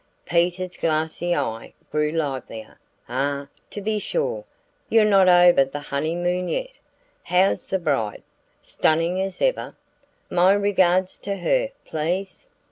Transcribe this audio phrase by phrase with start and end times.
[0.25, 2.79] Peter's glassy eye grew livelier.
[3.07, 4.43] "Ah, to be sure
[4.89, 6.71] you're not over the honeymoon yet.
[7.25, 8.23] How's the bride?
[8.63, 9.75] Stunning as ever?
[10.27, 12.47] My regards to her, please.